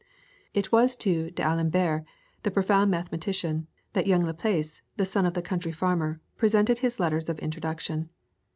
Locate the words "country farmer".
5.43-6.19